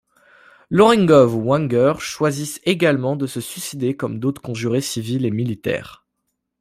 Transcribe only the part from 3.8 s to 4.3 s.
comme